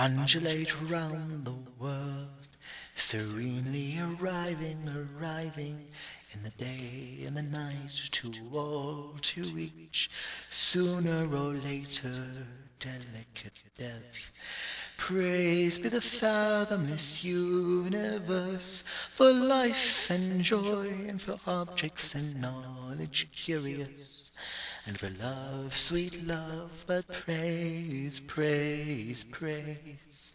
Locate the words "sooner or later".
10.50-12.46